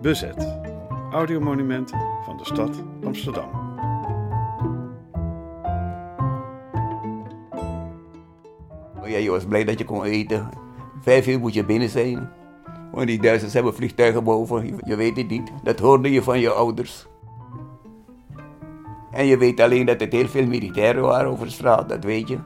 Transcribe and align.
Bezet. 0.00 0.58
Audiomonumenten 1.12 1.98
van 2.24 2.36
de 2.36 2.44
stad 2.44 2.82
Amsterdam. 3.04 3.48
Oh 9.02 9.08
ja, 9.08 9.18
je 9.18 9.30
was 9.30 9.44
blij 9.44 9.64
dat 9.64 9.78
je 9.78 9.84
kon 9.84 10.04
eten. 10.04 10.48
Vijf 11.00 11.26
uur 11.26 11.38
moet 11.38 11.54
je 11.54 11.64
binnen 11.64 11.88
zijn. 11.88 12.30
Want 12.92 13.06
die 13.06 13.20
Duitsers 13.20 13.52
hebben 13.52 13.74
vliegtuigen 13.74 14.24
boven. 14.24 14.80
Je, 14.84 14.96
weet 14.96 15.16
het 15.16 15.28
niet. 15.28 15.52
Dat 15.62 15.78
hoorde 15.78 16.12
je 16.12 16.22
van 16.22 16.40
je 16.40 16.50
ouders. 16.50 17.06
En 19.12 19.26
je 19.26 19.38
weet 19.38 19.60
alleen 19.60 19.86
dat 19.86 20.00
er 20.00 20.08
heel 20.10 20.28
veel 20.28 20.46
militairen 20.46 21.02
waren 21.02 21.30
over 21.30 21.46
de 21.46 21.52
straat, 21.52 21.88
dat 21.88 22.04
weet 22.04 22.28
je. 22.28 22.38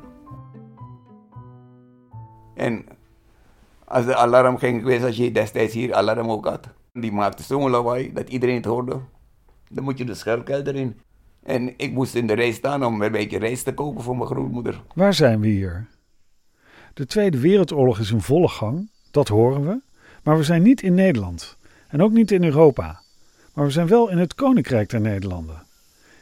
En 2.55 2.85
als 3.85 4.05
de 4.05 4.17
alarm 4.17 4.59
ging 4.59 4.81
geweest, 4.81 5.05
als 5.05 5.17
je 5.17 5.33
destijds 5.33 5.75
hier 5.75 5.95
alarm 5.95 6.31
ook 6.31 6.47
had, 6.47 6.69
die 6.93 7.13
maakte 7.13 7.43
zo'n 7.43 7.71
lawaai 7.71 8.13
dat 8.13 8.29
iedereen 8.29 8.57
het 8.57 8.65
hoorde. 8.65 9.01
Dan 9.69 9.85
moet 9.85 9.99
je 9.99 10.05
de 10.05 10.15
schuilkelder 10.15 10.75
in. 10.75 11.01
En 11.43 11.75
ik 11.77 11.93
moest 11.93 12.15
in 12.15 12.27
de 12.27 12.33
rij 12.33 12.53
staan 12.53 12.85
om 12.85 13.03
een 13.03 13.13
beetje 13.13 13.39
rijst 13.39 13.65
te 13.65 13.75
koken 13.75 14.03
voor 14.03 14.17
mijn 14.17 14.29
grootmoeder. 14.29 14.83
Waar 14.95 15.15
zijn 15.15 15.41
we 15.41 15.49
hier? 15.49 15.87
De 16.95 17.07
Tweede 17.07 17.39
Wereldoorlog 17.39 17.99
is 17.99 18.11
in 18.11 18.21
volle 18.21 18.49
gang, 18.49 18.91
dat 19.11 19.29
horen 19.29 19.67
we. 19.67 19.81
Maar 20.23 20.37
we 20.37 20.45
zijn 20.45 20.63
niet 20.63 20.83
in 20.83 20.95
Nederland 20.95 21.57
en 21.89 22.03
ook 22.03 22.13
niet 22.13 22.31
in 22.31 22.45
Europa. 22.45 23.01
Maar 23.55 23.65
we 23.65 23.71
zijn 23.71 23.87
wel 23.87 24.11
in 24.11 24.19
het 24.19 24.35
Koninkrijk 24.35 24.89
der 24.91 25.01
Nederlanden. 25.01 25.63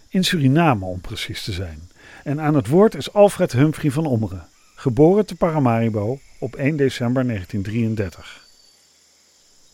In 0.08 0.24
Suriname 0.24 0.84
om 0.84 1.00
precies 1.00 1.44
te 1.44 1.52
zijn. 1.52 1.80
En 2.24 2.40
aan 2.40 2.54
het 2.54 2.68
woord 2.68 2.94
is 2.94 3.12
Alfred 3.12 3.52
Humphrey 3.52 3.90
van 3.90 4.06
Ommeren, 4.06 4.46
geboren 4.74 5.26
te 5.26 5.36
Paramaribo 5.36 6.18
op 6.38 6.56
1 6.56 6.76
december 6.76 7.26
1933. 7.26 8.47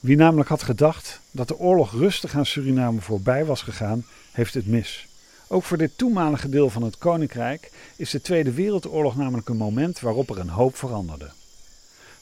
Wie 0.05 0.16
namelijk 0.16 0.48
had 0.48 0.62
gedacht 0.62 1.20
dat 1.30 1.48
de 1.48 1.58
oorlog 1.58 1.92
rustig 1.92 2.34
aan 2.34 2.47
Suriname 2.47 3.00
voorbij 3.00 3.44
was 3.44 3.62
gegaan, 3.62 4.05
heeft 4.33 4.55
het 4.55 4.66
mis. 4.66 5.06
Ook 5.48 5.62
voor 5.62 5.77
dit 5.77 5.98
toenmalige 5.98 6.48
deel 6.48 6.70
van 6.70 6.83
het 6.83 6.98
koninkrijk 6.98 7.70
is 7.96 8.11
de 8.11 8.20
Tweede 8.20 8.52
Wereldoorlog 8.52 9.16
namelijk 9.16 9.48
een 9.48 9.56
moment 9.56 10.00
waarop 10.00 10.30
er 10.30 10.38
een 10.38 10.48
hoop 10.48 10.77
veranderde. 10.77 11.30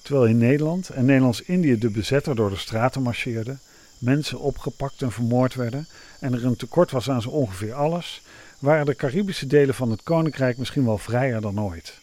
Terwijl 0.02 0.26
in 0.26 0.38
Nederland 0.38 0.88
en 0.88 1.04
Nederlands-Indië 1.04 1.78
de 1.78 1.90
bezetter 1.90 2.34
door 2.34 2.50
de 2.50 2.56
straten 2.56 3.02
marcheerde, 3.02 3.56
mensen 3.98 4.38
opgepakt 4.38 5.02
en 5.02 5.12
vermoord 5.12 5.54
werden 5.54 5.86
en 6.20 6.32
er 6.32 6.44
een 6.44 6.56
tekort 6.56 6.90
was 6.90 7.10
aan 7.10 7.22
zo 7.22 7.28
ongeveer 7.28 7.74
alles, 7.74 8.22
waren 8.58 8.86
de 8.86 8.94
Caribische 8.94 9.46
delen 9.46 9.74
van 9.74 9.90
het 9.90 10.02
koninkrijk 10.02 10.58
misschien 10.58 10.84
wel 10.84 10.98
vrijer 10.98 11.40
dan 11.40 11.60
ooit. 11.60 11.98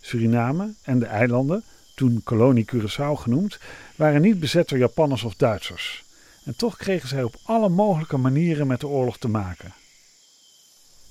Suriname 0.00 0.74
en 0.82 0.98
de 0.98 1.06
eilanden, 1.06 1.64
toen 1.94 2.20
kolonie 2.24 2.66
Curaçao 2.74 3.12
genoemd, 3.14 3.58
waren 3.96 4.20
niet 4.20 4.40
bezet 4.40 4.68
door 4.68 4.78
Japanners 4.78 5.22
of 5.24 5.34
Duitsers. 5.34 6.04
En 6.44 6.56
toch 6.56 6.76
kregen 6.76 7.08
zij 7.08 7.22
op 7.22 7.36
alle 7.42 7.68
mogelijke 7.68 8.16
manieren 8.16 8.66
met 8.66 8.80
de 8.80 8.86
oorlog 8.86 9.18
te 9.18 9.28
maken. 9.28 9.72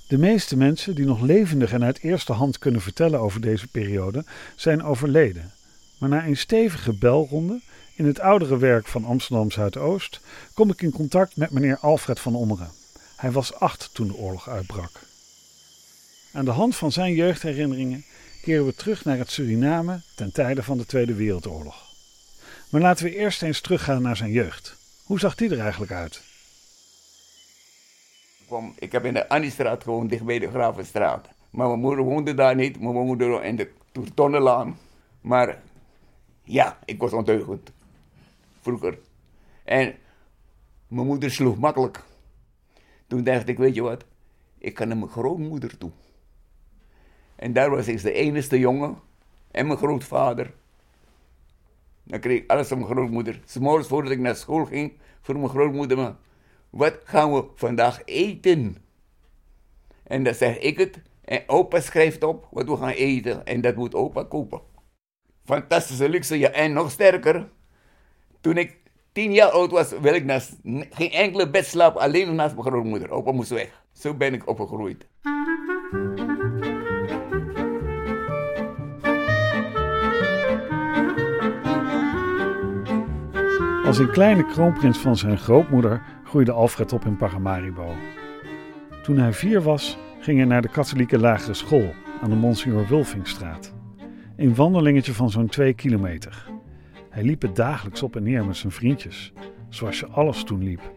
De 0.08 0.18
meeste 0.18 0.58
mensen 0.58 0.96
die 0.96 1.06
nog 1.06 1.22
levendig 1.22 1.72
en 1.72 1.84
uit 1.84 2.00
eerste 2.00 2.34
hand 2.34 2.58
kunnen 2.58 2.82
vertellen 2.82 3.20
over 3.20 3.42
deze 3.42 3.68
periode 3.68 4.26
zijn 4.56 4.84
overleden. 4.84 5.52
Maar 5.98 6.10
na 6.10 6.26
een 6.26 6.38
stevige 6.38 6.94
belronde 6.94 7.62
in 7.96 8.06
het 8.06 8.20
oudere 8.20 8.58
werk 8.58 8.88
van 8.88 9.06
Amsterdam 9.06 9.52
Zuidoost 9.52 10.20
kom 10.54 10.70
ik 10.70 10.82
in 10.82 10.92
contact 10.92 11.36
met 11.36 11.52
meneer 11.52 11.78
Alfred 11.78 12.20
van 12.20 12.36
Ommeren. 12.36 12.72
Hij 13.16 13.32
was 13.32 13.54
acht 13.54 13.90
toen 13.94 14.08
de 14.08 14.16
oorlog 14.16 14.50
uitbrak. 14.50 15.02
Aan 16.32 16.46
de 16.46 16.52
hand 16.52 16.76
van 16.76 16.92
zijn 16.92 17.14
jeugdherinneringen 17.14 18.06
keren 18.44 18.66
we 18.66 18.76
terug 18.76 19.06
naar 19.06 19.18
het 19.18 19.32
Suriname 19.32 20.02
ten 20.16 20.34
tijde 20.34 20.64
van 20.64 20.78
de 20.78 20.86
Tweede 20.86 21.14
Wereldoorlog. 21.14 21.92
Maar 22.70 22.82
laten 22.82 23.06
we 23.06 23.16
eerst 23.16 23.42
eens 23.42 23.62
teruggaan 23.62 24.02
naar 24.02 24.16
zijn 24.16 24.32
jeugd. 24.32 24.76
Hoe 25.06 25.20
zag 25.20 25.36
die 25.36 25.50
er 25.50 25.60
eigenlijk 25.60 25.92
uit? 25.92 26.22
Ik 28.80 28.92
heb 28.92 29.06
in 29.06 29.14
de 29.14 29.30
Anniestraat 29.30 29.84
gewoond, 29.84 30.10
dicht 30.10 30.24
bij 30.24 30.40
de 30.40 30.50
Gravenstraat. 30.50 31.28
Maar 31.50 31.68
mijn 31.68 31.80
moeder 31.80 32.06
woonde 32.06 32.34
daar 32.34 32.56
niet, 32.56 32.80
mijn 32.80 32.94
moeder 32.94 33.44
in 33.44 33.56
de 33.56 33.70
Toertonnenlaan. 33.92 34.78
Maar 35.22 35.62
ja, 36.44 36.80
ik 36.86 37.00
was 37.00 37.14
ondeugend. 37.14 37.72
Vroeger. 38.62 39.00
En 39.64 39.96
mijn 40.88 41.08
moeder 41.08 41.32
sloeg 41.32 41.58
makkelijk. 41.58 42.04
Toen 43.08 43.24
dacht 43.24 43.48
ik, 43.48 43.58
weet 43.58 43.76
je 43.76 43.82
wat, 43.82 44.04
ik 44.58 44.78
ga 44.78 44.86
naar 44.86 44.98
mijn 44.98 45.12
grootmoeder 45.12 45.78
toe. 45.78 45.92
En 47.44 47.54
daar 47.54 47.70
was 47.70 47.88
ik 47.88 48.02
de 48.02 48.12
enige 48.12 48.60
jongen 48.60 49.00
en 49.52 49.68
mijn 49.68 49.78
grootvader. 49.78 50.54
Dan 52.04 52.20
kreeg 52.20 52.42
ik 52.42 52.52
alles 52.52 52.68
van 52.68 52.78
mijn 52.78 52.92
grootmoeder. 52.92 53.40
S'morgens 53.46 53.88
voordat 53.88 54.12
ik 54.12 54.20
naar 54.20 54.36
school 54.36 54.66
ging, 54.66 54.94
voor 55.22 55.38
mijn 55.38 55.50
grootmoeder, 55.50 55.98
maar, 55.98 56.16
wat 56.70 57.00
gaan 57.04 57.34
we 57.34 57.46
vandaag 57.56 58.02
eten? 58.06 58.78
En 60.04 60.24
dan 60.24 60.34
zeg 60.34 60.58
ik 60.58 60.78
het. 60.78 61.02
En 61.26 61.44
opa 61.48 61.80
schrijft 61.80 62.24
op 62.24 62.48
wat 62.52 62.66
we 62.66 62.78
gaan 62.78 62.90
eten. 62.90 63.46
En 63.46 63.62
dat 63.62 63.76
moet 63.76 63.96
opa 63.96 64.24
kopen. 64.24 64.62
Fantastische 65.46 66.10
luxe, 66.10 66.40
ja. 66.40 66.50
En 66.50 66.74
nog 66.74 66.92
sterker. 66.92 67.50
Toen 68.42 68.58
ik 68.58 68.78
tien 69.12 69.34
jaar 69.34 69.50
oud 69.50 69.72
was, 69.72 69.92
wil 69.92 70.14
ik 70.14 70.26
naast, 70.26 70.56
geen 70.90 71.12
enkele 71.12 71.50
bed 71.50 71.66
slapen. 71.66 72.02
Alleen 72.02 72.36
naast 72.36 72.56
mijn 72.56 72.68
grootmoeder. 72.68 73.12
Opa 73.12 73.32
moest 73.32 73.50
weg. 73.50 73.84
Zo 73.92 74.14
ben 74.14 74.34
ik 74.34 74.48
opgegroeid. 74.48 75.08
Als 83.94 84.02
een 84.02 84.12
kleine 84.12 84.46
kroonprins 84.46 84.98
van 84.98 85.18
zijn 85.18 85.38
grootmoeder 85.38 86.02
groeide 86.24 86.52
Alfred 86.52 86.94
op 86.94 87.06
in 87.06 87.18
Paramaribo. 87.18 87.96
Toen 89.04 89.18
hij 89.18 89.34
vier 89.34 89.62
was, 89.62 89.98
ging 90.20 90.38
hij 90.38 90.48
naar 90.48 90.62
de 90.62 90.70
katholieke 90.70 91.20
lagere 91.20 91.54
school 91.54 91.94
aan 92.22 92.30
de 92.30 92.36
Monsignor 92.36 92.88
Wulfingstraat. 92.88 93.74
Een 94.36 94.56
wandelingetje 94.56 95.14
van 95.14 95.30
zo'n 95.30 95.48
twee 95.48 95.74
kilometer. 95.74 96.52
Hij 97.10 97.24
liep 97.24 97.42
het 97.42 97.56
dagelijks 97.56 98.04
op 98.04 98.16
en 98.16 98.24
neer 98.24 98.46
met 98.46 98.58
zijn 98.58 98.72
vriendjes, 98.72 99.34
zoals 99.70 100.00
je 100.00 100.08
alles 100.08 100.44
toen 100.44 100.64
liep. 100.64 100.92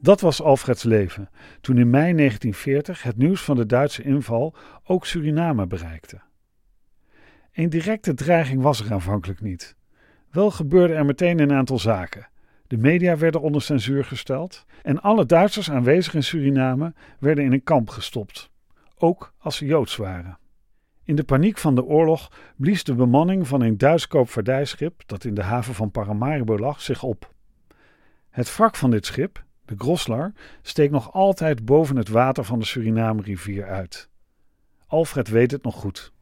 Dat 0.00 0.20
was 0.20 0.42
Alfreds 0.42 0.82
leven 0.82 1.30
toen 1.60 1.78
in 1.78 1.90
mei 1.90 2.14
1940 2.14 3.02
het 3.02 3.16
nieuws 3.16 3.42
van 3.42 3.56
de 3.56 3.66
Duitse 3.66 4.02
inval 4.02 4.54
ook 4.84 5.06
Suriname 5.06 5.66
bereikte. 5.66 6.20
Een 7.52 7.68
directe 7.68 8.14
dreiging 8.14 8.62
was 8.62 8.80
er 8.80 8.92
aanvankelijk 8.92 9.40
niet. 9.40 9.76
Wel 10.32 10.50
gebeurde 10.50 10.94
er 10.94 11.04
meteen 11.04 11.38
een 11.38 11.52
aantal 11.52 11.78
zaken. 11.78 12.28
De 12.66 12.76
media 12.76 13.16
werden 13.16 13.40
onder 13.40 13.62
censuur 13.62 14.04
gesteld 14.04 14.64
en 14.82 15.02
alle 15.02 15.26
Duitsers 15.26 15.70
aanwezig 15.70 16.14
in 16.14 16.22
Suriname 16.22 16.94
werden 17.18 17.44
in 17.44 17.52
een 17.52 17.62
kamp 17.62 17.88
gestopt, 17.88 18.50
ook 18.98 19.32
als 19.38 19.56
ze 19.56 19.66
Joods 19.66 19.96
waren. 19.96 20.38
In 21.04 21.16
de 21.16 21.24
paniek 21.24 21.58
van 21.58 21.74
de 21.74 21.84
oorlog 21.84 22.30
blies 22.56 22.84
de 22.84 22.94
bemanning 22.94 23.48
van 23.48 23.60
een 23.60 23.78
Duits 23.78 24.06
koopvaardijschip 24.06 25.02
dat 25.06 25.24
in 25.24 25.34
de 25.34 25.42
haven 25.42 25.74
van 25.74 25.90
Paramaribo 25.90 26.58
lag 26.58 26.80
zich 26.80 27.02
op. 27.02 27.32
Het 28.30 28.56
wrak 28.56 28.76
van 28.76 28.90
dit 28.90 29.06
schip, 29.06 29.44
de 29.64 29.74
Groslar, 29.78 30.32
steekt 30.62 30.92
nog 30.92 31.12
altijd 31.12 31.64
boven 31.64 31.96
het 31.96 32.08
water 32.08 32.44
van 32.44 32.58
de 32.58 32.64
Suriname-rivier 32.64 33.66
uit. 33.66 34.08
Alfred 34.86 35.28
weet 35.28 35.50
het 35.50 35.62
nog 35.62 35.74
goed. 35.74 36.12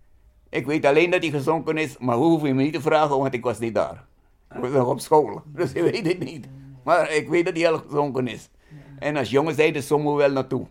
Ik 0.51 0.67
weet 0.67 0.85
alleen 0.85 1.11
dat 1.11 1.23
hij 1.23 1.31
gezonken 1.31 1.79
is, 1.79 1.99
maar 1.99 2.17
hoe 2.17 2.27
hoef 2.27 2.43
je 2.43 2.55
me 2.55 2.63
niet 2.63 2.73
te 2.73 2.81
vragen, 2.81 3.19
want 3.19 3.35
ik 3.35 3.45
was 3.45 3.59
niet 3.59 3.75
daar. 3.75 4.07
Ik 4.55 4.61
was 4.61 4.71
nog 4.71 4.89
op 4.89 5.01
school, 5.01 5.43
dus 5.55 5.73
ik 5.73 5.83
weet 5.83 6.07
het 6.07 6.19
niet. 6.19 6.49
Maar 6.85 7.11
ik 7.11 7.29
weet 7.29 7.45
dat 7.45 7.57
hij 7.57 7.71
al 7.71 7.79
gezonken 7.79 8.29
is. 8.29 8.51
En 8.99 9.17
als 9.17 9.31
jongen 9.31 9.55
zeiden 9.55 9.83
sommigen 9.83 10.17
wel 10.17 10.31
naartoe. 10.31 10.67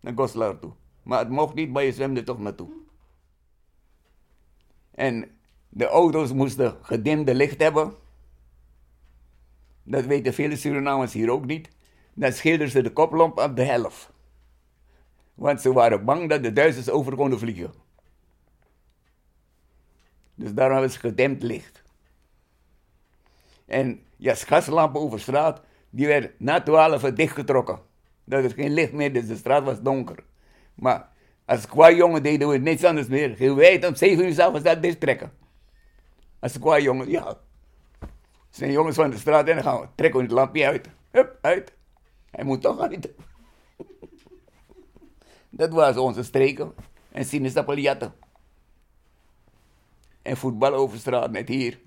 Naar 0.00 0.12
Goslar 0.16 0.58
toe. 0.58 0.72
Maar 1.02 1.18
het 1.18 1.28
mocht 1.28 1.54
niet, 1.54 1.70
maar 1.70 1.82
je 1.82 1.92
zwemde 1.92 2.22
toch 2.22 2.38
naartoe. 2.38 2.68
En 4.94 5.30
de 5.68 5.86
auto's 5.86 6.32
moesten 6.32 6.76
gedimde 6.82 7.34
licht 7.34 7.60
hebben. 7.60 7.94
Dat 9.82 10.04
weten 10.04 10.34
vele 10.34 10.56
Surinamers 10.56 11.12
hier 11.12 11.30
ook 11.30 11.46
niet. 11.46 11.68
Dan 12.14 12.32
schilderden 12.32 12.70
ze 12.70 12.82
de 12.82 12.92
koplamp 12.92 13.38
op 13.38 13.56
de 13.56 13.64
helft. 13.64 14.10
Want 15.34 15.60
ze 15.60 15.72
waren 15.72 16.04
bang 16.04 16.28
dat 16.28 16.42
de 16.42 16.52
Duitsers 16.52 16.90
over 16.90 17.16
konden 17.16 17.38
vliegen. 17.38 17.72
Dus 20.40 20.54
daarom 20.54 20.72
hebben 20.72 20.92
ze 20.92 20.98
gedempt 20.98 21.42
licht. 21.42 21.82
En 23.66 24.02
ja, 24.16 24.34
gaslampen 24.34 25.00
over 25.00 25.20
straat, 25.20 25.60
die 25.90 26.06
werden 26.06 26.32
na 26.38 26.62
12 26.62 27.02
dichtgetrokken. 27.02 27.78
Dat 28.24 28.44
is 28.44 28.52
geen 28.52 28.72
licht 28.72 28.92
meer, 28.92 29.12
dus 29.12 29.26
de 29.26 29.36
straat 29.36 29.64
was 29.64 29.82
donker. 29.82 30.24
Maar 30.74 31.08
als 31.44 31.66
qua 31.66 31.90
jongen 31.90 32.22
deden 32.22 32.48
we 32.48 32.58
niets 32.58 32.84
anders 32.84 33.06
meer. 33.06 33.36
Heel 33.36 33.54
wijd 33.54 33.86
om 33.86 33.94
7 33.94 34.24
uur 34.24 34.32
s'avonds 34.32 34.62
dat 34.62 34.82
dicht 34.82 35.00
trekken. 35.00 35.32
Als 36.38 36.58
qua 36.58 36.78
jongen, 36.78 37.08
ja. 37.08 37.38
Zijn 38.50 38.72
jongens 38.72 38.96
van 38.96 39.10
de 39.10 39.18
straat 39.18 39.48
en 39.48 39.54
dan 39.54 39.64
gaan 39.64 39.80
we 39.80 39.86
trekken 39.94 40.20
het 40.20 40.30
lampje 40.30 40.66
uit. 40.66 40.88
Hup, 41.10 41.38
uit. 41.40 41.72
Hij 42.30 42.44
moet 42.44 42.62
toch 42.62 42.80
uit. 42.80 43.08
Dat 45.50 45.72
was 45.72 45.96
onze 45.96 46.22
streken 46.22 46.74
en 47.12 47.24
sinaasappeljatten 47.24 48.12
en 50.30 50.36
voetbal 50.36 50.74
over 50.74 50.98
straat, 50.98 51.30
net 51.30 51.48
hier. 51.48 51.80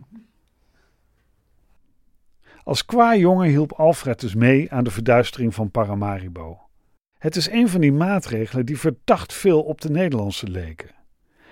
Als 2.63 2.86
qua 2.86 3.16
jongen 3.16 3.48
hielp 3.48 3.72
Alfred 3.72 4.19
dus 4.19 4.36
mee 4.36 4.72
aan 4.72 4.84
de 4.84 4.92
verduistering 4.92 5.54
van 5.54 5.72
Paramaribo. 5.72 6.60
Het 7.18 7.36
is 7.36 7.50
een 7.50 7.69
van 7.69 7.81
die 7.81 7.92
maatregelen 7.92 8.66
die 8.66 8.80
verdacht 8.80 9.34
veel 9.34 9.62
op 9.62 9.81
de 9.81 9.90
Nederlandse 9.90 10.48
leken. 10.48 10.90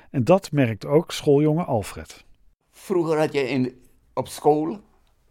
En 0.10 0.24
dat 0.24 0.52
merkt 0.52 0.86
ook 0.86 1.12
schooljongen 1.12 1.66
Alfred. 1.66 2.26
Vroeger 2.72 3.18
had 3.18 3.34
je 3.34 3.50
in, 3.50 3.82
op 4.14 4.28
school, 4.28 4.80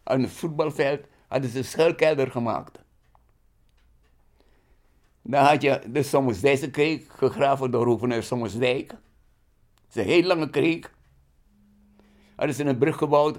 aan 0.02 0.22
het 0.22 0.30
voetbalveld, 0.30 1.00
hadden 1.28 1.50
ze 1.50 1.58
een 1.58 1.64
schuilkelder 1.64 2.30
gemaakt. 2.30 2.78
Dan 5.22 5.44
had 5.44 5.62
je 5.62 5.80
de 5.92 6.02
Sommersdijkse 6.02 6.70
kreek, 6.70 7.06
gegraven 7.08 7.70
door 7.70 7.86
Hoevener 7.86 8.22
Sommersdijk. 8.22 8.88
Dat 8.88 8.98
is 9.88 9.94
een 9.94 10.08
heel 10.08 10.22
lange 10.22 10.50
kreek. 10.50 10.90
Hadden 12.40 12.56
ze 12.56 12.64
een 12.64 12.78
brug 12.78 12.96
gebouwd. 12.96 13.38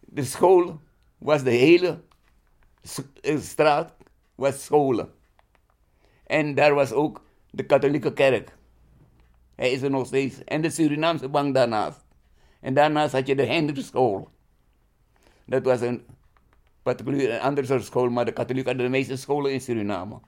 De 0.00 0.24
school 0.24 0.80
was 1.18 1.42
de 1.42 1.50
hele 1.50 2.02
eh, 3.20 3.38
straat, 3.38 3.94
was 4.34 4.64
scholen. 4.64 5.12
En 6.26 6.54
daar 6.54 6.74
was 6.74 6.92
ook 6.92 7.24
de 7.50 7.66
katholieke 7.66 8.12
kerk. 8.12 8.56
Hij 9.54 9.70
is 9.70 9.82
er 9.82 9.90
nog 9.90 10.06
steeds. 10.06 10.44
En 10.44 10.60
de 10.60 10.70
Surinaamse 10.70 11.28
bank 11.28 11.54
daarnaast. 11.54 12.04
En 12.60 12.74
daarnaast 12.74 13.12
had 13.12 13.26
je 13.26 13.34
de 13.34 13.46
Henderschool. 13.46 14.28
Dat 15.44 15.64
was 15.64 15.80
een 15.80 16.06
particulier, 16.82 17.34
een 17.34 17.40
andere 17.40 17.66
soort 17.66 17.84
school, 17.84 18.10
maar 18.10 18.24
de 18.24 18.32
katholieken 18.32 18.70
hadden 18.70 18.90
de 18.90 18.98
meeste 18.98 19.16
scholen 19.16 19.52
in 19.52 19.60
Suriname. 19.60 20.20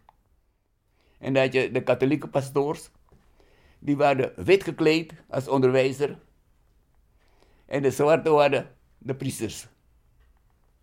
En 1.18 1.32
dat 1.34 1.52
je 1.52 1.70
de 1.70 1.82
katholieke 1.82 2.28
pastoors, 2.28 2.90
die 3.78 3.96
waren 3.96 4.32
wit 4.36 4.62
gekleed 4.62 5.12
als 5.28 5.48
onderwijzer. 5.48 6.18
En 7.72 7.82
de 7.82 7.90
zwarte 7.90 8.30
waren 8.30 8.68
de 8.98 9.14
priesters. 9.14 9.68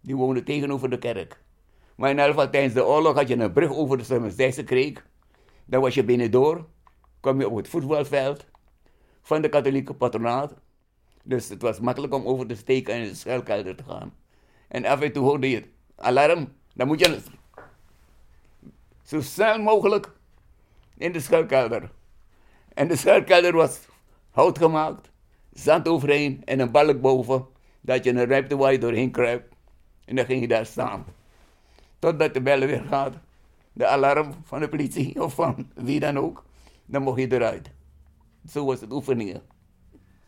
Die 0.01 0.15
woonden 0.15 0.43
tegenover 0.43 0.89
de 0.89 0.97
kerk. 0.97 1.41
Maar 1.95 2.09
in 2.09 2.15
ieder 2.15 2.31
geval 2.31 2.49
tijdens 2.49 2.73
de 2.73 2.85
oorlog 2.85 3.15
had 3.15 3.27
je 3.27 3.37
een 3.37 3.53
brug 3.53 3.71
over 3.71 3.97
de 3.97 4.03
Summersdijkse 4.03 4.63
kreek. 4.63 5.05
Dan 5.65 5.81
was 5.81 5.93
je 5.93 6.03
binnendoor, 6.03 6.65
kwam 7.19 7.39
je 7.39 7.49
op 7.49 7.55
het 7.55 7.67
voetbalveld 7.67 8.45
van 9.21 9.41
de 9.41 9.49
katholieke 9.49 9.93
patronaat. 9.93 10.53
Dus 11.23 11.49
het 11.49 11.61
was 11.61 11.79
makkelijk 11.79 12.13
om 12.13 12.25
over 12.25 12.47
te 12.47 12.55
steken 12.55 12.93
en 12.93 13.01
in 13.01 13.07
de 13.07 13.15
schuilkelder 13.15 13.75
te 13.75 13.83
gaan. 13.83 14.13
En 14.67 14.85
af 14.85 15.01
en 15.01 15.11
toe 15.11 15.23
hoorde 15.23 15.49
je 15.49 15.63
alarm. 15.95 16.53
Dan 16.73 16.87
moet 16.87 16.99
je 16.99 17.19
zo 19.03 19.21
snel 19.21 19.59
mogelijk 19.59 20.11
in 20.97 21.11
de 21.11 21.19
schuilkelder. 21.19 21.91
En 22.73 22.87
de 22.87 22.95
schuilkelder 22.95 23.53
was 23.53 23.79
hout 24.29 24.57
gemaakt, 24.57 25.11
zand 25.53 25.87
overheen 25.87 26.41
en 26.45 26.59
een 26.59 26.71
balk 26.71 27.01
boven. 27.01 27.45
Dat 27.81 28.03
je 28.03 28.09
een 28.09 28.25
ruimte 28.25 28.57
waar 28.57 28.71
je 28.71 28.79
doorheen 28.79 29.11
kruipt. 29.11 29.55
En 30.05 30.15
dan 30.15 30.25
ging 30.25 30.41
je 30.41 30.47
daar 30.47 30.65
staan. 30.65 31.05
Totdat 31.99 32.33
de 32.33 32.41
bellen 32.41 32.67
weer 32.67 32.83
gaat. 32.83 33.13
De 33.73 33.87
alarm 33.87 34.33
van 34.43 34.59
de 34.59 34.69
politie 34.69 35.21
of 35.23 35.33
van 35.33 35.71
wie 35.75 35.99
dan 35.99 36.17
ook. 36.17 36.43
Dan 36.85 37.01
mocht 37.01 37.19
je 37.19 37.33
eruit. 37.33 37.71
Zo 38.47 38.65
was 38.65 38.81
het 38.81 38.91
oefeningen. 38.91 39.41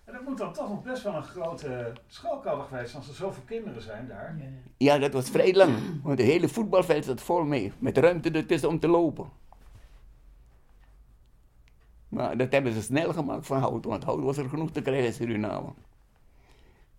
En 0.06 0.13
dat 0.13 0.25
moet 0.25 0.38
dan 0.38 0.53
toch 0.53 0.69
nog 0.69 0.83
best 0.83 1.03
wel 1.03 1.15
een 1.15 1.23
grote 1.23 1.94
schoolkelder 2.07 2.65
geweest 2.65 2.95
als 2.95 3.07
er 3.07 3.13
zoveel 3.13 3.44
kinderen 3.45 3.81
zijn 3.81 4.07
daar. 4.07 4.38
Ja, 4.77 4.97
dat 4.97 5.13
was 5.13 5.29
vrij 5.29 5.53
lang. 5.53 5.73
Want 6.03 6.18
het 6.19 6.27
hele 6.27 6.47
voetbalveld 6.50 7.06
zat 7.06 7.21
vol 7.21 7.44
mee. 7.44 7.71
Met 7.79 7.97
ruimte 7.97 8.31
ertussen 8.31 8.69
om 8.69 8.79
te 8.79 8.88
lopen. 8.88 9.29
Maar 12.21 12.38
dat 12.38 12.51
hebben 12.51 12.73
ze 12.73 12.81
snel 12.81 13.13
gemaakt 13.13 13.45
van 13.45 13.59
hout. 13.59 13.85
Want 13.85 14.03
hout 14.03 14.21
was 14.21 14.38
er 14.38 14.50
genoeg 14.50 14.71
te 14.71 14.81
krijgen 14.81 15.06
in 15.06 15.13
Suriname. 15.13 15.73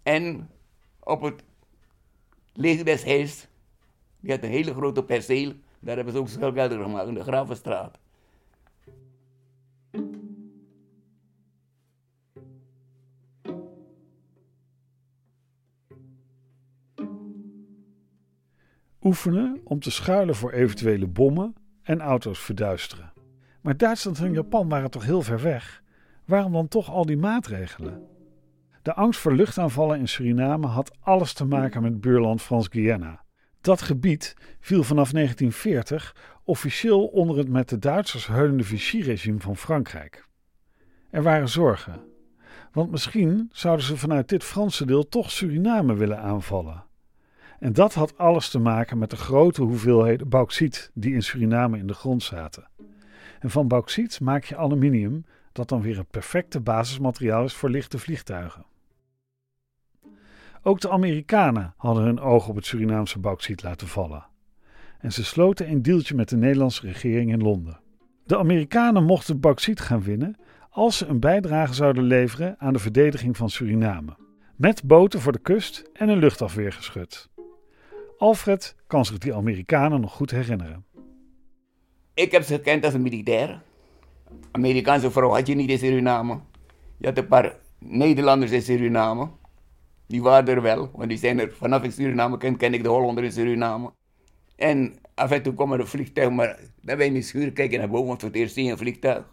En 0.03 0.51
op 1.01 1.23
het 1.23 1.43
leger. 2.53 3.05
Die 4.21 4.31
had 4.31 4.43
een 4.43 4.51
hele 4.51 4.75
grote 4.75 5.05
perceel. 5.05 5.53
Daar 5.81 5.97
hebben 5.97 6.15
ze 6.15 6.21
ook 6.21 6.29
schuilkelder 6.29 6.83
gemaakt 6.83 7.09
in 7.09 7.15
de 7.15 7.23
Gravenstraat. 7.23 7.99
Oefenen 19.03 19.61
om 19.65 19.81
te 19.81 19.91
schuilen 19.91 20.35
voor 20.35 20.53
eventuele 20.53 21.07
bommen 21.07 21.55
en 21.83 22.01
auto's 22.01 22.39
verduisteren. 22.39 23.12
Maar 23.63 23.77
Duitsland 23.77 24.19
en 24.19 24.33
Japan 24.33 24.69
waren 24.69 24.91
toch 24.91 25.05
heel 25.05 25.23
ver 25.23 25.43
weg? 25.43 25.83
Waarom 26.25 26.53
dan 26.53 26.69
toch 26.69 26.91
al 26.91 27.07
die 27.07 27.17
maatregelen? 27.17 28.03
De 28.83 28.95
angst 28.95 29.21
voor 29.21 29.33
luchtaanvallen 29.35 29.99
in 29.99 30.09
Suriname 30.09 30.67
had 30.67 30.97
alles 31.01 31.33
te 31.33 31.45
maken 31.45 31.83
met 31.83 32.01
buurland 32.01 32.43
Frans-Guyana. 32.43 33.25
Dat 33.61 33.83
gebied 33.83 34.37
viel 34.61 34.83
vanaf 34.83 35.11
1940 35.11 36.17
officieel 36.45 37.07
onder 37.07 37.37
het 37.37 37.49
met 37.49 37.69
de 37.69 37.79
Duitsers 37.79 38.27
heulende 38.27 38.65
Vichy-regime 38.65 39.41
van 39.41 39.57
Frankrijk. 39.57 40.29
Er 41.11 41.23
waren 41.23 41.49
zorgen, 41.49 42.01
want 42.73 42.91
misschien 42.91 43.49
zouden 43.53 43.85
ze 43.85 43.97
vanuit 43.97 44.29
dit 44.29 44.45
Franse 44.45 44.87
deel 44.87 45.09
toch 45.09 45.31
Suriname 45.31 45.95
willen 45.95 46.19
aanvallen. 46.19 46.85
En 47.59 47.73
dat 47.73 47.95
had 47.95 48.19
alles 48.19 48.49
te 48.51 48.59
maken 48.59 48.99
met 48.99 49.11
de 49.11 49.17
grote 49.17 49.63
hoeveelheden 49.63 50.29
bauxiet 50.29 50.91
die 50.95 51.15
in 51.15 51.23
Suriname 51.23 51.79
in 51.79 51.87
de 51.87 51.95
grond 51.95 52.23
zaten. 52.23 52.69
En 53.43 53.51
van 53.51 53.69
bauxiet 53.69 54.21
maak 54.21 54.45
je 54.45 54.57
aluminium, 54.57 55.25
dat 55.53 55.69
dan 55.69 55.83
weer 55.83 55.97
het 55.97 56.11
perfecte 56.11 56.61
basismateriaal 56.61 57.45
is 57.45 57.55
voor 57.55 57.71
lichte 57.71 57.99
vliegtuigen. 57.99 58.65
Ook 60.63 60.81
de 60.81 60.91
Amerikanen 60.91 61.75
hadden 61.77 62.05
hun 62.05 62.21
oog 62.21 62.49
op 62.49 62.57
het 62.57 62.67
Surinaamse 62.67 63.19
bauxiet 63.19 63.63
laten 63.63 63.89
vallen. 63.89 64.27
En 64.99 65.13
ze 65.13 65.25
sloten 65.25 65.71
een 65.71 65.83
deeltje 65.83 66.15
met 66.15 66.29
de 66.29 66.37
Nederlandse 66.37 66.87
regering 66.87 67.33
in 67.33 67.43
Londen. 67.43 67.81
De 68.25 68.39
Amerikanen 68.39 69.05
mochten 69.05 69.41
bauxiet 69.41 69.81
gaan 69.81 70.03
winnen 70.03 70.37
als 70.71 70.97
ze 70.97 71.07
een 71.07 71.21
bijdrage 71.21 71.75
zouden 71.75 72.05
leveren 72.05 72.55
aan 72.59 72.73
de 72.73 72.79
verdediging 72.79 73.37
van 73.37 73.51
Suriname. 73.51 74.17
Met 74.57 74.85
boten 74.85 75.21
voor 75.21 75.33
de 75.33 75.39
kust 75.39 75.91
en 75.93 76.09
een 76.09 76.19
luchtafweergeschut. 76.19 77.31
Alfred 78.19 78.77
kan 78.87 79.05
zich 79.05 79.19
die 79.19 79.35
Amerikanen 79.35 80.01
nog 80.01 80.13
goed 80.13 80.31
herinneren. 80.31 80.85
Ik 82.15 82.33
heb 82.33 82.43
ze 82.43 82.55
gekend 82.55 82.85
als 82.85 82.95
een 82.95 83.03
militair. 83.03 83.63
Amerikaanse 84.51 85.11
vrouw 85.11 85.31
had 85.31 85.47
je 85.47 85.55
niet 85.55 85.71
in 85.71 85.79
Suriname. 85.79 86.41
Je 86.97 87.07
had 87.07 87.19
een 87.19 87.27
paar 87.27 87.57
Nederlanders 87.79 88.51
in 88.51 88.63
Suriname. 88.63 89.29
Die 90.07 90.23
waren 90.23 90.55
er 90.55 90.63
wel, 90.63 90.91
want 90.95 91.09
die 91.09 91.19
zijn 91.19 91.41
er 91.41 91.53
vanaf 91.53 91.83
ik 91.83 91.91
Suriname 91.91 92.39
ken, 92.39 92.57
ken 92.57 92.75
ik 92.75 92.83
de 92.83 92.89
Hollander 92.89 93.25
in 93.25 93.33
Suriname. 93.33 93.93
En 94.57 94.95
af 95.15 95.31
en 95.31 95.43
toe 95.43 95.55
kwam 95.55 95.73
er 95.73 95.81
een 95.81 95.87
vliegtuig, 95.87 96.31
maar 96.31 96.59
dan 96.81 96.97
ben 96.97 97.07
je 97.07 97.13
niet 97.13 97.27
schuur 97.27 97.53
kijken 97.53 97.79
naar 97.79 97.89
boven, 97.89 98.07
want 98.07 98.21
voor 98.21 98.29
het 98.29 98.39
eerst 98.39 98.55
zie 98.55 98.65
je 98.65 98.71
een 98.71 98.79
vliegtuig. 98.79 99.25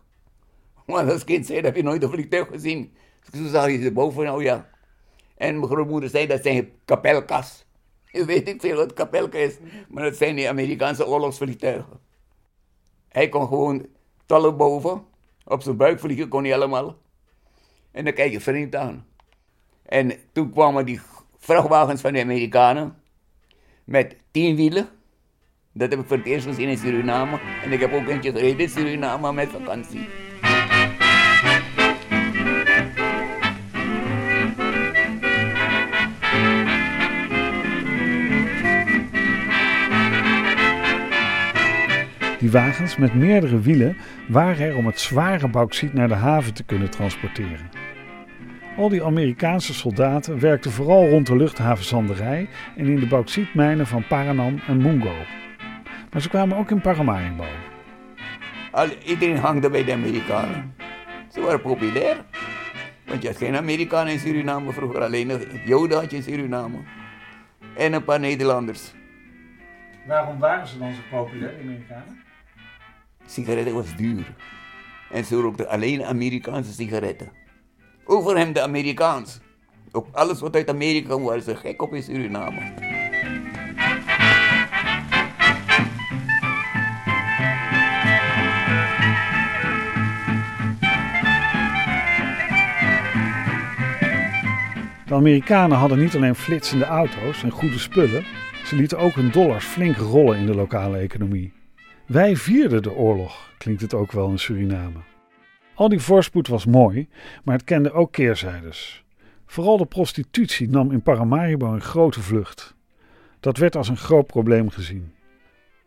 Want 0.86 1.12
als 1.12 1.24
kind 1.24 1.46
zei, 1.46 1.62
heb 1.62 1.76
je 1.76 1.84
nooit 1.84 2.04
een 2.04 2.10
vliegtuig 2.10 2.48
gezien. 2.48 2.94
Toen 3.32 3.48
zag 3.48 3.72
je 3.72 3.82
ze 3.82 3.92
boven, 3.92 4.24
nou 4.24 4.44
ja. 4.44 4.70
En 5.38 5.60
mijn 5.60 5.72
grootmoeder 5.72 6.10
zei, 6.10 6.28
dat 6.28 6.44
zijn 6.44 6.70
kapelkas. 6.86 7.66
Je 8.06 8.26
weet 8.26 8.46
niet 8.46 8.62
veel 8.62 8.76
wat 8.76 8.94
kapelka 8.94 9.38
is, 9.38 9.58
maar 9.90 10.04
dat 10.04 10.16
zijn 10.16 10.36
die 10.36 10.50
Amerikaanse 10.50 11.08
oorlogsvliegtuigen. 11.08 12.08
Hij 13.10 13.30
kon 13.30 13.48
gewoon 13.48 13.86
tallen 14.26 14.58
boven, 14.58 15.06
op 15.46 15.62
zijn 15.62 15.78
buik 15.78 16.00
vliegen 16.00 16.28
kon 16.28 16.44
hij 16.44 16.56
allemaal. 16.56 16.98
En 17.92 18.04
dan 18.04 18.14
kijk 18.14 18.32
je 18.32 18.40
vreemd 18.40 18.76
aan. 18.76 19.06
En 19.86 20.12
toen 20.32 20.52
kwamen 20.52 20.86
die 20.86 21.02
vrachtwagens 21.38 22.02
van 22.02 22.14
de 22.14 22.22
Amerikanen 22.22 23.02
met 23.84 24.16
tien 24.32 24.56
wielen. 24.56 24.90
Dat 25.72 25.90
heb 25.90 26.00
ik 26.00 26.08
voor 26.08 26.18
het 26.18 26.26
eerst 26.26 26.46
gezien 26.46 26.70
in 26.70 26.78
Suriname. 26.78 27.40
En 27.64 27.72
ik 27.72 27.80
heb 27.80 27.94
ook 27.94 28.08
eentje 28.08 28.32
gereden 28.32 28.60
in 28.60 28.70
Suriname 28.70 29.34
met 29.34 29.50
vakantie. 29.50 30.29
Die 42.40 42.52
wagens 42.52 42.98
met 42.98 43.14
meerdere 43.14 43.60
wielen 43.60 43.98
waren 44.28 44.68
er 44.68 44.76
om 44.76 44.86
het 44.86 45.00
zware 45.00 45.48
bauxiet 45.48 45.94
naar 45.94 46.08
de 46.08 46.14
haven 46.14 46.54
te 46.54 46.64
kunnen 46.64 46.90
transporteren. 46.90 47.70
Al 48.78 48.90
die 48.90 49.04
Amerikaanse 49.04 49.74
soldaten 49.74 50.40
werkten 50.40 50.72
vooral 50.72 51.10
rond 51.10 51.28
de 51.28 51.36
luchthaven 51.36 51.86
Zanderij 51.86 52.48
en 52.76 52.88
in 52.88 53.00
de 53.00 53.08
bauxietmijnen 53.08 53.88
van 53.88 54.08
Paranam 54.08 54.60
en 54.68 54.78
Mungo. 54.78 55.16
Maar 56.12 56.22
ze 56.22 56.30
kwamen 56.30 56.58
ook 56.58 56.72
in 56.72 56.82
Paramaribo. 56.82 57.46
Al, 58.72 58.88
iedereen 59.06 59.38
hangde 59.38 59.70
bij 59.70 59.84
de 59.84 59.94
Amerikanen. 59.94 60.76
Ze 61.32 61.42
waren 61.42 61.62
populair. 61.62 62.18
Want 63.06 63.22
je 63.22 63.28
had 63.28 63.38
geen 63.38 63.56
Amerikanen 63.56 64.14
in 64.14 64.20
Suriname 64.20 64.72
vroeger, 64.72 65.02
alleen 65.02 65.32
Joden 65.66 65.98
had 65.98 66.12
je 66.12 66.18
in 66.18 66.24
Suriname. 66.24 66.78
En 67.76 67.94
een 67.94 68.04
paar 68.04 68.20
Nederlanders. 68.20 68.94
Waarom 70.08 70.40
waren 70.40 70.68
ze 70.68 70.78
dan 70.78 70.94
zo 70.94 71.00
populair, 71.10 71.58
de 71.58 71.64
Amerikanen? 71.64 72.28
Sigaretten 73.30 73.74
was 73.74 73.96
duur. 73.96 74.36
En 75.12 75.26
ze 75.26 75.36
rookte 75.36 75.68
alleen 75.68 76.06
Amerikaanse 76.06 76.74
sigaretten. 76.74 77.32
Over 78.06 78.38
hem 78.38 78.54
de 78.54 78.62
Amerikaans. 78.62 79.40
Op 79.92 80.08
alles 80.12 80.40
wat 80.40 80.56
uit 80.56 80.70
Amerika 80.70 81.08
kwam, 81.08 81.24
waren 81.24 81.42
ze 81.42 81.56
gek 81.56 81.82
op 81.82 81.94
in 81.94 82.04
Suriname. 82.04 82.74
De 95.06 95.16
Amerikanen 95.16 95.78
hadden 95.78 96.00
niet 96.00 96.16
alleen 96.16 96.36
flitsende 96.36 96.86
auto's 96.86 97.44
en 97.44 97.52
goede 97.52 97.80
spullen, 97.80 98.26
ze 98.66 98.76
lieten 98.76 98.98
ook 98.98 99.14
hun 99.14 99.32
dollars 99.32 99.66
flink 99.66 99.98
rollen 99.98 100.38
in 100.38 100.46
de 100.46 100.56
lokale 100.56 100.98
economie. 100.98 101.59
Wij 102.10 102.36
vierden 102.36 102.82
de 102.82 102.92
oorlog, 102.92 103.52
klinkt 103.58 103.82
het 103.82 103.94
ook 103.94 104.12
wel 104.12 104.30
in 104.30 104.40
Suriname. 104.40 105.00
Al 105.74 105.90
die 105.90 106.00
voorspoed 106.00 106.48
was 106.48 106.66
mooi, 106.66 107.08
maar 107.44 107.56
het 107.56 107.64
kende 107.64 107.92
ook 107.92 108.12
keerzijdes. 108.12 109.04
Vooral 109.46 109.78
de 109.78 109.86
prostitutie 109.86 110.70
nam 110.70 110.92
in 110.92 111.02
Paramaribo 111.02 111.74
een 111.74 111.82
grote 111.82 112.22
vlucht. 112.22 112.76
Dat 113.40 113.58
werd 113.58 113.76
als 113.76 113.88
een 113.88 113.98
groot 113.98 114.28
probleem 114.28 114.70
gezien. 114.70 115.14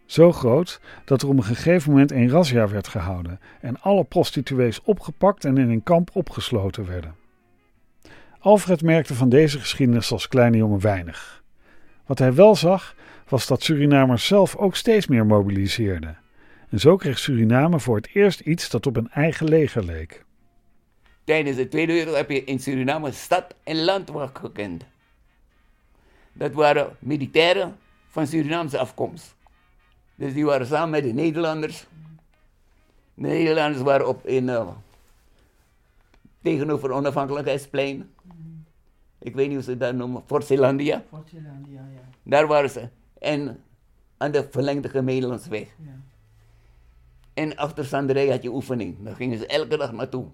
Zo 0.07 0.33
groot 0.33 0.81
dat 1.05 1.23
er 1.23 1.29
op 1.29 1.37
een 1.37 1.45
gegeven 1.45 1.91
moment 1.91 2.13
een 2.13 2.31
razzia 2.31 2.69
werd 2.69 2.89
gehouden 2.89 3.41
en 3.61 3.81
alle 3.81 4.05
prostituees 4.05 4.83
opgepakt 4.83 5.45
en 5.45 5.57
in 5.57 5.71
een 5.71 5.83
kamp 5.83 6.11
opgesloten 6.13 6.87
werden. 6.87 7.15
Alfred 8.39 8.83
merkte 8.83 9.15
van 9.15 9.29
deze 9.29 9.59
geschiedenis 9.59 10.13
als 10.13 10.29
kleine 10.29 10.57
jongen 10.57 10.81
weinig. 10.81 11.42
Wat 12.07 12.19
hij 12.19 12.35
wel 12.35 12.57
zag, 12.57 12.95
was 13.29 13.47
dat 13.47 13.63
Surinamers 13.63 14.27
zelf 14.27 14.57
ook 14.57 14.77
steeds 14.77 15.07
meer 15.07 15.27
mobiliseerden. 15.27 16.19
En 16.71 16.79
zo 16.79 16.97
kreeg 16.97 17.19
Suriname 17.19 17.81
voor 17.81 17.97
het 17.97 18.09
eerst 18.13 18.41
iets 18.41 18.71
dat 18.71 18.87
op 18.87 18.97
een 18.97 19.11
eigen 19.11 19.49
leger 19.49 19.85
leek. 19.85 20.25
Tijdens 21.25 21.57
de 21.57 21.69
Tweede 21.69 21.93
Wereldoorlog 21.93 22.29
heb 22.29 22.31
je 22.31 22.45
in 22.45 22.61
Suriname 22.61 23.13
stad 23.13 23.55
en 23.65 23.85
landwacht 23.85 24.39
gekend. 24.39 24.85
Dat 26.33 26.53
waren 26.53 26.97
militairen 26.99 27.77
van 28.09 28.27
Surinaamse 28.27 28.79
afkomst. 28.79 29.35
Dus 30.15 30.33
die 30.33 30.45
waren 30.45 30.67
samen 30.67 30.91
met 30.91 31.03
de 31.03 31.13
Nederlanders. 31.13 31.87
De 33.15 33.27
Nederlanders 33.27 33.83
waren 33.83 34.09
op 34.09 34.27
in, 34.27 34.49
uh, 34.49 34.69
tegenover 36.43 36.91
onafhankelijkheidsplein. 36.91 38.11
Ik 39.23 39.35
weet 39.35 39.47
niet 39.47 39.55
hoe 39.57 39.65
ze 39.65 39.77
dat 39.77 39.95
noemen, 39.95 40.23
Fort 40.27 40.45
Zeelandia. 40.45 41.05
Fort 41.09 41.29
Zeelandia, 41.29 41.81
ja. 41.95 42.01
Daar 42.23 42.47
waren 42.47 42.71
ze. 42.71 42.89
En 43.19 43.63
aan 44.17 44.31
de 44.31 44.49
verlengde 44.51 44.89
Gemeenlandsweg. 44.89 45.69
ja. 45.85 46.01
En 47.35 47.57
achter 47.57 47.85
Sanderij 47.85 48.29
had 48.29 48.43
je 48.43 48.53
oefening. 48.53 48.97
Daar 49.05 49.15
gingen 49.15 49.39
ze 49.39 49.47
elke 49.47 49.77
dag 49.77 49.93
naartoe. 49.93 50.27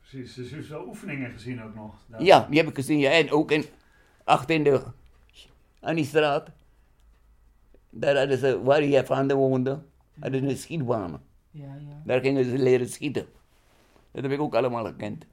Precies, 0.00 0.34
dus 0.34 0.52
u 0.52 0.54
heeft 0.54 0.68
wel 0.68 0.86
oefeningen 0.86 1.30
gezien 1.32 1.62
ook 1.62 1.74
nog. 1.74 1.94
Ja, 2.18 2.46
die 2.50 2.58
heb 2.58 2.68
ik 2.68 2.74
gezien. 2.74 2.98
Ja. 2.98 3.10
En 3.10 3.30
ook 3.30 3.50
in, 3.50 3.64
achter 4.24 4.54
in 4.54 4.64
de, 4.64 4.82
aan 5.80 5.94
die 5.94 6.04
straat. 6.04 6.50
Daar 7.90 8.16
hadden 8.16 8.38
ze, 8.38 8.62
waar 8.62 8.82
je 8.84 9.06
van 9.06 9.26
de 9.26 9.34
woonde, 9.34 9.82
hadden 10.20 10.40
ze 10.40 10.46
een 10.48 10.56
schietbaan. 10.56 11.22
Ja, 11.50 11.64
ja. 11.74 12.02
Daar 12.04 12.20
gingen 12.20 12.44
ze 12.44 12.58
leren 12.58 12.88
schieten. 12.88 13.26
Dat 14.12 14.22
heb 14.22 14.32
ik 14.32 14.40
ook 14.40 14.54
allemaal 14.54 14.84
gekend. 14.84 15.24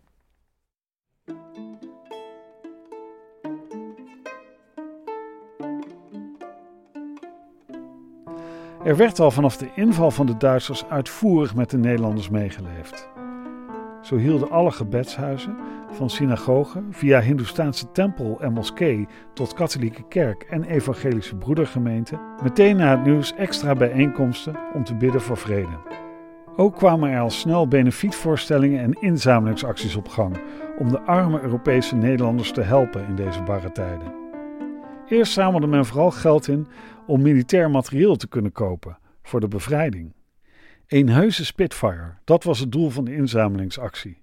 Er 8.84 8.98
werd 8.98 9.20
al 9.20 9.32
vanaf 9.32 9.58
de 9.58 9.70
inval 9.76 10.12
van 10.12 10.26
de 10.26 10.38
Duitsers 10.38 10.86
uitvoerig 10.90 11.56
met 11.56 11.70
de 11.70 11.78
Nederlanders 11.78 12.30
meegeleefd. 12.30 13.10
Zo 14.02 14.16
hielden 14.16 14.50
alle 14.50 14.72
gebedshuizen, 14.72 15.56
van 15.92 16.10
synagogen 16.10 16.88
via 16.92 17.22
Hindoestaanse 17.22 17.92
tempel 17.92 18.38
en 18.42 18.54
moskee 18.54 19.08
tot 19.34 19.54
katholieke 19.54 20.04
kerk 20.08 20.44
en 20.44 20.64
evangelische 20.64 21.36
broedergemeente, 21.36 22.20
meteen 22.44 22.78
na 22.78 22.90
het 22.90 23.06
nieuws 23.06 23.34
extra 23.36 23.76
bijeenkomsten 23.76 24.56
om 24.74 24.84
te 24.84 24.96
bidden 24.96 25.22
voor 25.22 25.38
vrede. 25.38 25.78
Ook 26.56 26.76
kwamen 26.76 27.10
er 27.10 27.22
al 27.22 27.30
snel 27.30 27.68
benefietvoorstellingen 27.68 28.84
en 28.84 29.02
inzamelingsacties 29.02 29.96
op 29.96 30.08
gang 30.08 30.38
om 30.78 30.90
de 30.90 31.02
arme 31.02 31.42
Europese 31.42 31.96
Nederlanders 31.96 32.52
te 32.52 32.62
helpen 32.62 33.08
in 33.08 33.16
deze 33.16 33.42
barre 33.42 33.72
tijden. 33.72 34.22
Eerst 35.08 35.34
zamelde 35.34 35.68
men 35.68 35.86
vooral 35.86 36.12
geld 36.12 36.48
in 36.48 36.68
om 37.08 37.22
militair 37.22 37.70
materieel 37.70 38.16
te 38.16 38.28
kunnen 38.28 38.52
kopen 38.52 38.98
voor 39.22 39.40
de 39.40 39.48
bevrijding. 39.48 40.14
Een 40.88 41.10
heuse 41.10 41.46
Spitfire, 41.46 42.14
dat 42.24 42.44
was 42.44 42.60
het 42.60 42.72
doel 42.72 42.90
van 42.90 43.06
de 43.06 43.16
inzamelingsactie. 43.16 44.22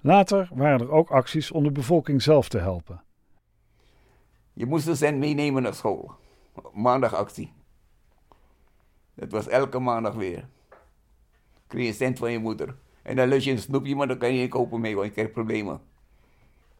Later 0.00 0.50
waren 0.54 0.80
er 0.80 0.90
ook 0.90 1.10
acties 1.10 1.50
om 1.50 1.62
de 1.62 1.72
bevolking 1.72 2.22
zelf 2.22 2.48
te 2.48 2.58
helpen. 2.58 3.02
Je 4.52 4.66
moest 4.66 4.86
de 4.86 4.94
cent 4.94 5.18
meenemen 5.18 5.62
naar 5.62 5.74
school. 5.74 6.12
Maandagactie. 6.72 7.52
Dat 9.14 9.32
was 9.32 9.48
elke 9.48 9.78
maandag 9.78 10.14
weer. 10.14 10.48
Kreeg 11.66 11.82
je 11.82 11.88
een 11.88 11.94
cent 11.94 12.18
van 12.18 12.32
je 12.32 12.38
moeder. 12.38 12.76
En 13.02 13.16
dan 13.16 13.28
lus 13.28 13.44
je 13.44 13.50
een 13.50 13.58
snoepje, 13.58 13.96
maar 13.96 14.08
dan 14.08 14.18
kan 14.18 14.34
je 14.34 14.40
niet 14.40 14.50
kopen 14.50 14.80
mee, 14.80 14.94
want 14.94 15.06
je 15.06 15.12
krijgt 15.12 15.32
problemen. 15.32 15.80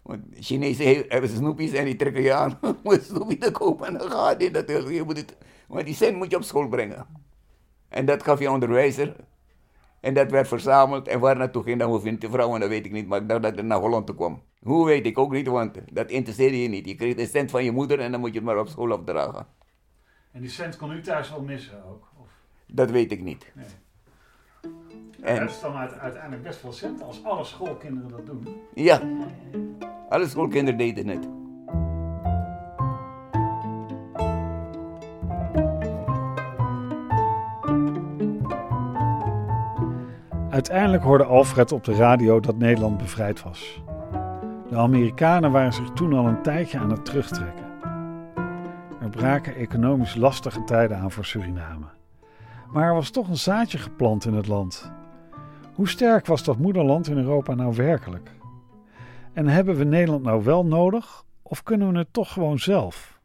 Want 0.08 0.22
Chinezen 0.40 0.84
he- 0.86 1.04
hebben 1.08 1.30
snoepjes 1.30 1.72
en 1.72 1.84
die 1.84 1.96
trekken 1.96 2.22
je 2.22 2.32
aan 2.32 2.58
om 2.84 2.92
een 2.92 3.00
snoepje 3.00 3.38
te 3.38 3.50
kopen. 3.50 3.86
En 3.86 3.98
dan 3.98 4.10
gaat 4.10 4.40
dit 4.40 4.52
natuurlijk. 4.52 4.94
Je 4.94 5.02
moet 5.02 5.16
het, 5.16 5.36
maar 5.68 5.84
die 5.84 5.94
cent 5.94 6.16
moet 6.16 6.30
je 6.30 6.36
op 6.36 6.42
school 6.42 6.68
brengen. 6.68 7.06
En 7.88 8.06
dat 8.06 8.22
gaf 8.22 8.38
je 8.38 8.50
onderwijzer. 8.50 9.16
En 10.00 10.14
dat 10.14 10.30
werd 10.30 10.48
verzameld. 10.48 11.08
En 11.08 11.20
waar 11.20 11.36
naartoe 11.36 11.62
ging, 11.62 11.78
dan 11.78 11.90
hoef 11.90 12.02
de 12.02 12.30
vrouwen, 12.30 12.60
dat 12.60 12.68
weet 12.68 12.86
ik 12.86 12.92
niet. 12.92 13.06
Maar 13.06 13.20
ik 13.20 13.28
dacht 13.28 13.42
dat 13.42 13.56
het 13.56 13.64
naar 13.66 13.78
Holland 13.78 14.06
toe 14.06 14.14
kwam. 14.14 14.42
Hoe 14.62 14.86
weet 14.86 15.06
ik 15.06 15.18
ook 15.18 15.32
niet, 15.32 15.46
want 15.46 15.78
dat 15.92 16.10
interesseerde 16.10 16.62
je 16.62 16.68
niet. 16.68 16.86
Je 16.86 16.94
kreeg 16.94 17.16
een 17.16 17.26
cent 17.26 17.50
van 17.50 17.64
je 17.64 17.72
moeder 17.72 18.00
en 18.00 18.10
dan 18.10 18.20
moet 18.20 18.32
je 18.32 18.36
het 18.36 18.44
maar 18.44 18.58
op 18.58 18.68
school 18.68 18.90
opdragen. 18.92 19.46
En 20.32 20.40
die 20.40 20.50
cent 20.50 20.76
kon 20.76 20.92
u 20.92 21.00
thuis 21.00 21.30
wel 21.30 21.42
missen 21.42 21.84
ook? 21.84 22.08
Of? 22.22 22.28
Dat 22.66 22.90
weet 22.90 23.12
ik 23.12 23.22
niet. 23.22 23.52
Nee. 23.54 23.66
En- 25.23 25.40
dat 25.40 25.50
is 25.50 25.61
dan 25.61 25.76
uiteindelijk 25.76 26.42
best 26.42 26.62
wel 26.62 26.73
cent 26.73 27.02
als 27.02 27.25
alle 27.25 27.45
schoolkinderen 27.45 28.11
dat 28.11 28.26
doen. 28.26 28.49
Ja, 28.75 29.00
alle 30.09 30.28
schoolkinderen 30.28 30.78
deden 30.78 31.09
het. 31.09 31.28
Uiteindelijk 40.50 41.02
hoorde 41.02 41.25
Alfred 41.25 41.73
op 41.73 41.85
de 41.85 41.95
radio 41.95 42.40
dat 42.40 42.57
Nederland 42.59 42.99
bevrijd 42.99 43.42
was. 43.42 43.83
De 44.68 44.76
Amerikanen 44.76 45.50
waren 45.50 45.73
zich 45.73 45.90
toen 45.90 46.12
al 46.12 46.26
een 46.26 46.42
tijdje 46.42 46.78
aan 46.78 46.90
het 46.90 47.04
terugtrekken. 47.04 47.66
Er 49.00 49.11
braken 49.11 49.54
economisch 49.54 50.14
lastige 50.14 50.64
tijden 50.64 50.97
aan 50.99 51.11
voor 51.11 51.25
Suriname. 51.25 51.87
Maar 52.72 52.88
er 52.88 52.94
was 52.94 53.10
toch 53.10 53.28
een 53.28 53.37
zaadje 53.37 53.78
geplant 53.78 54.25
in 54.25 54.34
het 54.34 54.46
land. 54.46 54.92
Hoe 55.75 55.88
sterk 55.88 56.26
was 56.26 56.44
dat 56.44 56.58
moederland 56.58 57.08
in 57.08 57.16
Europa 57.16 57.54
nou 57.54 57.75
werkelijk? 57.75 58.30
En 59.32 59.46
hebben 59.46 59.76
we 59.76 59.84
Nederland 59.84 60.22
nou 60.22 60.44
wel 60.44 60.66
nodig 60.66 61.25
of 61.42 61.62
kunnen 61.62 61.92
we 61.92 61.98
het 61.98 62.12
toch 62.12 62.32
gewoon 62.32 62.58
zelf? 62.58 63.20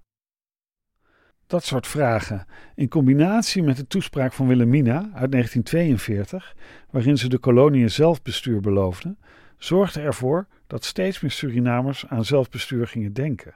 Dat 1.48 1.64
soort 1.64 1.88
vragen, 1.88 2.46
in 2.76 2.88
combinatie 2.90 3.64
met 3.64 3.78
de 3.78 3.88
toespraak 3.88 4.34
van 4.34 4.48
Wilhelmina 4.48 4.98
uit 4.98 5.32
1942, 5.32 6.56
waarin 6.90 7.18
ze 7.18 7.30
de 7.30 7.38
koloniën 7.38 7.92
zelfbestuur 7.92 8.62
beloofde, 8.62 9.16
zorgde 9.58 10.02
ervoor 10.02 10.48
dat 10.68 10.86
steeds 10.86 11.20
meer 11.20 11.32
Surinamers 11.32 12.08
aan 12.08 12.26
zelfbestuur 12.26 12.88
gingen 12.88 13.14
denken. 13.14 13.56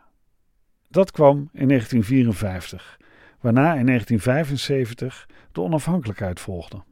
Dat 0.89 1.11
kwam 1.11 1.37
in 1.37 1.67
1954, 1.67 2.99
waarna 3.39 3.73
in 3.75 3.85
1975 3.85 5.29
de 5.51 5.61
onafhankelijkheid 5.61 6.39
volgde. 6.39 6.83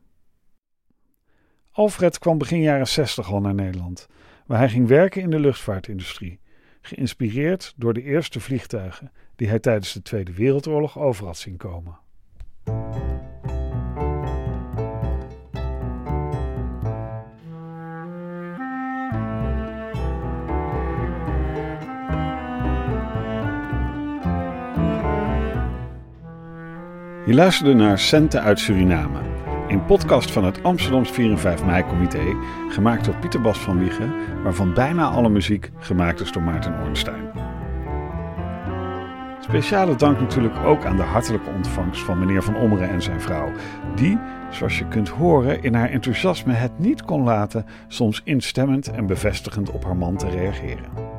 Alfred 1.71 2.19
kwam 2.19 2.37
begin 2.37 2.61
jaren 2.61 2.87
60 2.87 3.31
al 3.31 3.41
naar 3.41 3.53
Nederland, 3.53 4.07
waar 4.45 4.57
hij 4.57 4.69
ging 4.69 4.87
werken 4.87 5.21
in 5.21 5.29
de 5.29 5.39
luchtvaartindustrie, 5.39 6.39
geïnspireerd 6.81 7.73
door 7.75 7.93
de 7.93 8.03
eerste 8.03 8.39
vliegtuigen 8.39 9.11
die 9.35 9.47
hij 9.47 9.59
tijdens 9.59 9.93
de 9.93 10.01
Tweede 10.01 10.33
Wereldoorlog 10.33 10.99
over 10.99 11.25
had 11.25 11.37
zien 11.37 11.57
komen. 11.57 11.97
Je 27.25 27.33
luisterde 27.33 27.73
naar 27.73 27.99
Centen 27.99 28.41
uit 28.41 28.59
Suriname, 28.59 29.19
een 29.67 29.85
podcast 29.85 30.31
van 30.31 30.43
het 30.43 30.63
Amsterdams 30.63 31.11
4 31.11 31.31
en 31.31 31.39
5 31.39 31.65
mei-comité, 31.65 32.35
gemaakt 32.69 33.05
door 33.05 33.15
Pieter 33.15 33.41
Bas 33.41 33.57
van 33.57 33.79
Wiegen, 33.79 34.13
waarvan 34.43 34.73
bijna 34.73 35.05
alle 35.07 35.29
muziek 35.29 35.71
gemaakt 35.79 36.19
is 36.19 36.31
door 36.31 36.41
Maarten 36.41 36.81
Ornstein. 36.83 37.29
Speciale 39.39 39.95
dank 39.95 40.19
natuurlijk 40.19 40.57
ook 40.65 40.85
aan 40.85 40.97
de 40.97 41.03
hartelijke 41.03 41.49
ontvangst 41.49 42.01
van 42.01 42.19
meneer 42.19 42.43
Van 42.43 42.55
Ommeren 42.55 42.89
en 42.89 43.01
zijn 43.01 43.21
vrouw, 43.21 43.51
die, 43.95 44.19
zoals 44.49 44.77
je 44.77 44.87
kunt 44.87 45.09
horen, 45.09 45.63
in 45.63 45.73
haar 45.73 45.89
enthousiasme 45.89 46.53
het 46.53 46.79
niet 46.79 47.03
kon 47.03 47.23
laten 47.23 47.65
soms 47.87 48.21
instemmend 48.23 48.91
en 48.91 49.05
bevestigend 49.05 49.71
op 49.71 49.83
haar 49.83 49.97
man 49.97 50.17
te 50.17 50.29
reageren. 50.29 51.14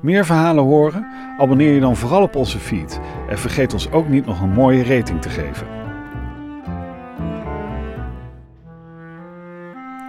Meer 0.00 0.24
verhalen 0.24 0.64
horen? 0.64 1.06
Abonneer 1.38 1.74
je 1.74 1.80
dan 1.80 1.96
vooral 1.96 2.22
op 2.22 2.36
onze 2.36 2.58
feed 2.58 3.00
en 3.28 3.38
vergeet 3.38 3.72
ons 3.72 3.90
ook 3.90 4.08
niet 4.08 4.26
nog 4.26 4.40
een 4.40 4.52
mooie 4.52 4.84
rating 4.84 5.22
te 5.22 5.28
geven. 5.28 5.78